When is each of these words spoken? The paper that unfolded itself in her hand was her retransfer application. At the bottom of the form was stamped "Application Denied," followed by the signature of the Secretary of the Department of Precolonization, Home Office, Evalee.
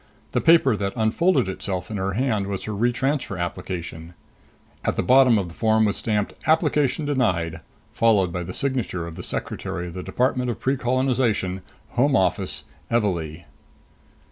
The 0.31 0.41
paper 0.41 0.75
that 0.77 0.93
unfolded 0.95 1.47
itself 1.47 1.91
in 1.91 1.97
her 1.97 2.13
hand 2.13 2.47
was 2.47 2.63
her 2.63 2.71
retransfer 2.73 3.39
application. 3.39 4.15
At 4.83 4.95
the 4.95 5.03
bottom 5.03 5.37
of 5.37 5.47
the 5.47 5.53
form 5.53 5.85
was 5.85 5.95
stamped 5.95 6.33
"Application 6.47 7.05
Denied," 7.05 7.59
followed 7.93 8.31
by 8.33 8.41
the 8.41 8.51
signature 8.55 9.05
of 9.05 9.13
the 9.15 9.21
Secretary 9.21 9.85
of 9.85 9.93
the 9.93 10.01
Department 10.01 10.49
of 10.49 10.59
Precolonization, 10.59 11.61
Home 11.89 12.15
Office, 12.15 12.63
Evalee. 12.89 13.43